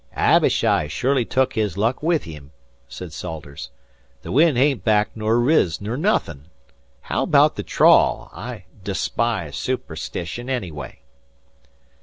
[0.15, 2.49] "Abishai has shorely took his luck with him,"
[2.87, 3.69] said Salters.
[4.23, 6.45] "The wind hain't backed ner riz ner nothin'.
[7.01, 8.31] How abaout the trawl?
[8.33, 11.01] I despise superstition, anyway."